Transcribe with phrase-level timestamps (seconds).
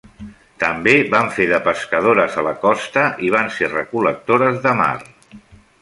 [0.61, 4.93] També van fer de pescadores a la costa i van ser recol·lectores de mar.